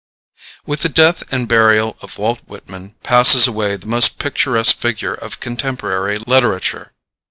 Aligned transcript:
With 0.65 0.81
the 0.81 0.89
death 0.89 1.31
and 1.31 1.47
burial 1.47 1.95
of 2.01 2.17
Walt 2.17 2.39
Whitman 2.47 2.95
passes 3.03 3.47
away 3.47 3.75
the 3.75 3.85
most 3.85 4.17
picturesque 4.17 4.75
figure 4.77 5.13
of 5.13 5.39
contemporary 5.39 6.17
literature. 6.25 6.93